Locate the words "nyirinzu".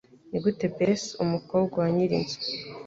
1.95-2.37